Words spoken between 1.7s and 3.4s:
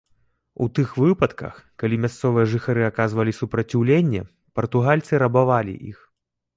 калі мясцовыя жыхары аказвалі